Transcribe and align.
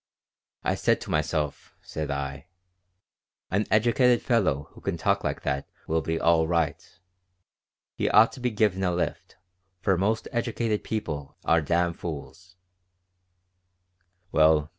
I 0.63 0.73
said 0.73 0.99
to 1.01 1.11
myself, 1.11 1.75
said 1.83 2.09
I: 2.09 2.47
'An 3.51 3.67
educated 3.69 4.23
fellow 4.23 4.69
who 4.71 4.81
can 4.81 4.97
talk 4.97 5.23
like 5.23 5.43
that 5.43 5.67
will 5.85 6.01
be 6.01 6.19
all 6.19 6.47
right. 6.47 6.99
He 7.93 8.09
ought 8.09 8.31
to 8.31 8.39
be 8.39 8.49
given 8.49 8.81
a 8.83 8.91
lift, 8.95 9.37
for 9.79 9.99
most 9.99 10.27
educated 10.31 10.83
people 10.83 11.37
are 11.45 11.61
damn 11.61 11.93
fools.' 11.93 12.55